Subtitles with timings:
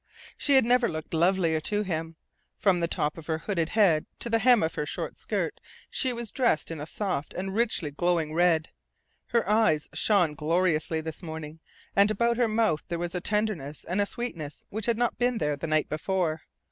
[0.35, 2.15] She had never looked lovelier to him.
[2.57, 6.11] From the top of her hooded head to the hem of her short skirt she
[6.11, 8.69] was dressed in a soft and richly glowing red.
[9.27, 11.59] Her eyes shone gloriously this morning,
[11.95, 15.37] and about her mouth there was a tenderness and a sweetness which had not been
[15.37, 16.41] there the night before.